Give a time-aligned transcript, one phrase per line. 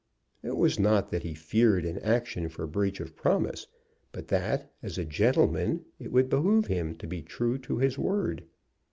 [0.41, 3.67] It was not that he feared an action for breach of promise,
[4.11, 8.43] but that, as a gentleman, it would behoove him to be true to his word.